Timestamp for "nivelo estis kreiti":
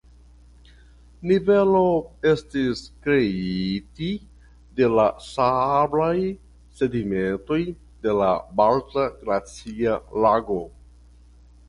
1.31-4.09